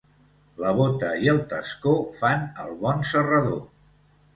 [0.63, 1.95] La bota i el tascó
[2.25, 3.67] fan el bon serrador.